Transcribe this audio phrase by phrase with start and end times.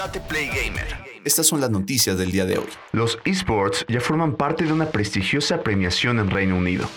[0.00, 0.86] Date Play Gamer.
[1.26, 2.64] Estas son las noticias del día de hoy.
[2.92, 6.88] Los esports ya forman parte de una prestigiosa premiación en Reino Unido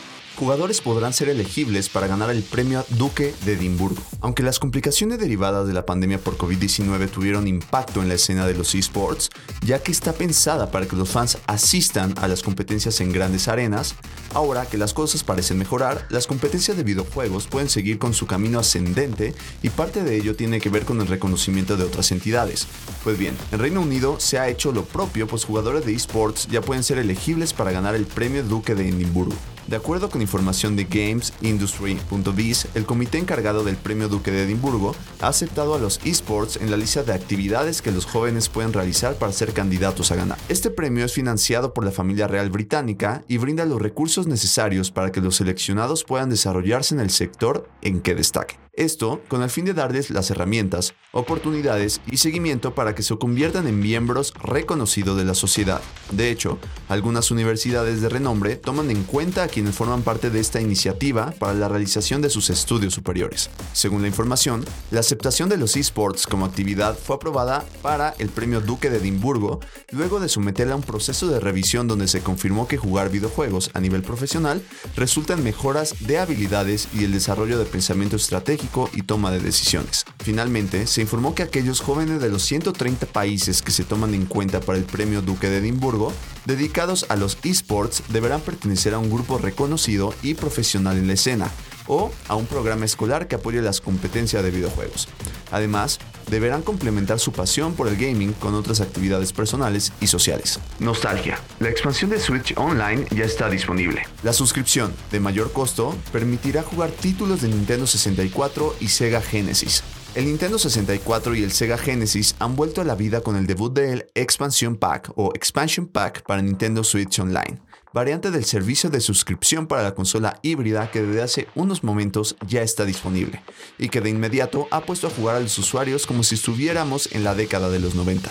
[0.43, 4.03] jugadores podrán ser elegibles para ganar el premio Duque de Edimburgo.
[4.19, 8.53] Aunque las complicaciones derivadas de la pandemia por COVID-19 tuvieron impacto en la escena de
[8.53, 9.29] los esports,
[9.65, 13.95] ya que está pensada para que los fans asistan a las competencias en grandes arenas,
[14.33, 18.59] ahora que las cosas parecen mejorar, las competencias de videojuegos pueden seguir con su camino
[18.59, 22.67] ascendente y parte de ello tiene que ver con el reconocimiento de otras entidades.
[23.05, 26.59] Pues bien, en Reino Unido se ha hecho lo propio, pues jugadores de esports ya
[26.59, 29.37] pueden ser elegibles para ganar el premio Duque de Edimburgo.
[29.67, 35.27] De acuerdo con información de GamesIndustry.biz, el comité encargado del Premio Duque de Edimburgo ha
[35.27, 39.31] aceptado a los esports en la lista de actividades que los jóvenes pueden realizar para
[39.31, 40.37] ser candidatos a ganar.
[40.49, 45.11] Este premio es financiado por la familia real británica y brinda los recursos necesarios para
[45.11, 48.62] que los seleccionados puedan desarrollarse en el sector en que destaquen.
[48.75, 53.67] Esto con el fin de darles las herramientas, oportunidades y seguimiento para que se conviertan
[53.67, 55.79] en miembros reconocidos de la sociedad.
[56.11, 56.57] De hecho,
[56.89, 61.53] algunas universidades de renombre toman en cuenta a quienes forman parte de esta iniciativa para
[61.53, 63.51] la realización de sus estudios superiores.
[63.73, 68.59] Según la información, la aceptación de los esports como actividad fue aprobada para el Premio
[68.59, 69.59] Duque de Edimburgo
[69.91, 73.79] luego de someterla a un proceso de revisión donde se confirmó que jugar videojuegos a
[73.79, 74.63] nivel profesional
[74.95, 78.62] resulta en mejoras de habilidades y el desarrollo de pensamiento estratégico
[78.93, 80.05] y toma de decisiones.
[80.19, 84.61] Finalmente, se informó que aquellos jóvenes de los 130 países que se toman en cuenta
[84.61, 86.13] para el Premio Duque de Edimburgo,
[86.45, 91.51] dedicados a los esports, deberán pertenecer a un grupo reconocido y profesional en la escena,
[91.87, 95.07] o a un programa escolar que apoye las competencias de videojuegos.
[95.51, 100.59] Además, deberán complementar su pasión por el gaming con otras actividades personales y sociales.
[100.79, 101.39] Nostalgia.
[101.59, 104.03] La expansión de Switch Online ya está disponible.
[104.23, 109.83] La suscripción, de mayor costo, permitirá jugar títulos de Nintendo 64 y Sega Genesis.
[110.15, 113.73] El Nintendo 64 y el Sega Genesis han vuelto a la vida con el debut
[113.73, 117.59] del Expansion Pack o Expansion Pack para Nintendo Switch Online
[117.93, 122.63] variante del servicio de suscripción para la consola híbrida que desde hace unos momentos ya
[122.63, 123.41] está disponible
[123.77, 127.23] y que de inmediato ha puesto a jugar a los usuarios como si estuviéramos en
[127.23, 128.29] la década de los 90.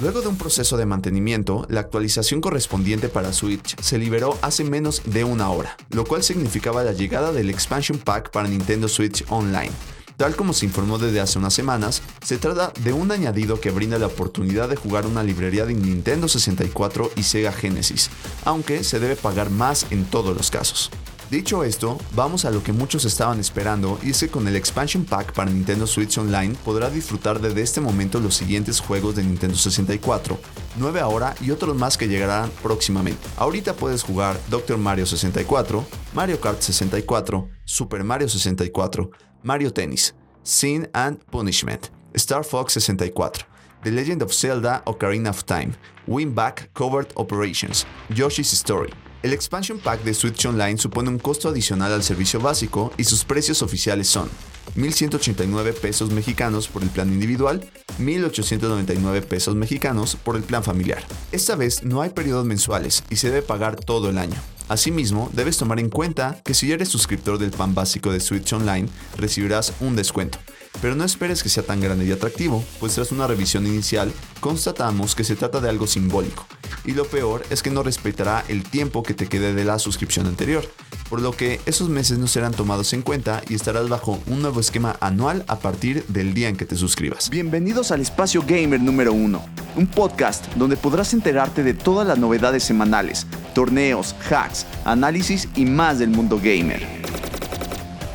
[0.00, 5.02] Luego de un proceso de mantenimiento, la actualización correspondiente para Switch se liberó hace menos
[5.04, 9.72] de una hora, lo cual significaba la llegada del Expansion Pack para Nintendo Switch Online
[10.16, 13.98] Tal como se informó desde hace unas semanas, se trata de un añadido que brinda
[13.98, 18.10] la oportunidad de jugar una librería de Nintendo 64 y Sega Genesis,
[18.44, 20.90] aunque se debe pagar más en todos los casos.
[21.32, 25.06] Dicho esto, vamos a lo que muchos estaban esperando y es que con el Expansion
[25.06, 29.56] Pack para Nintendo Switch Online podrá disfrutar desde este momento los siguientes juegos de Nintendo
[29.56, 30.38] 64,
[30.76, 33.26] 9 ahora y otros más que llegarán próximamente.
[33.38, 34.76] Ahorita puedes jugar Dr.
[34.76, 39.10] Mario 64, Mario Kart 64, Super Mario 64,
[39.42, 43.46] Mario Tennis, Sin and Punishment, Star Fox 64,
[43.82, 45.72] The Legend of Zelda Ocarina of Time,
[46.06, 48.92] Win Back Covert Operations, Yoshi's Story.
[49.22, 53.24] El expansion pack de Switch Online supone un costo adicional al servicio básico y sus
[53.24, 54.28] precios oficiales son
[54.76, 57.60] 1.189 pesos mexicanos por el plan individual,
[57.98, 61.04] 1.899 pesos mexicanos por el plan familiar.
[61.30, 64.40] Esta vez no hay periodos mensuales y se debe pagar todo el año.
[64.68, 68.88] Asimismo, debes tomar en cuenta que si eres suscriptor del plan básico de Switch Online,
[69.16, 70.38] recibirás un descuento.
[70.80, 75.14] Pero no esperes que sea tan grande y atractivo, pues tras una revisión inicial, constatamos
[75.14, 76.46] que se trata de algo simbólico.
[76.84, 80.26] Y lo peor es que no respetará el tiempo que te quede de la suscripción
[80.26, 80.66] anterior,
[81.12, 84.60] por lo que esos meses no serán tomados en cuenta y estarás bajo un nuevo
[84.60, 87.28] esquema anual a partir del día en que te suscribas.
[87.28, 89.44] Bienvenidos al Espacio Gamer número 1,
[89.76, 95.98] un podcast donde podrás enterarte de todas las novedades semanales torneos, hacks, análisis y más
[95.98, 96.80] del mundo gamer.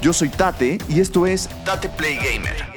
[0.01, 2.76] Yo soy Tate y esto es Tate Play Gamer.